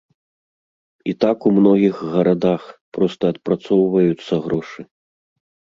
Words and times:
І 1.13 1.13
так 1.25 1.37
у 1.49 1.51
многіх 1.59 1.95
гарадах, 2.15 2.63
проста 2.99 3.23
адпрацоўваюцца 3.35 4.43
грошы. 4.49 4.81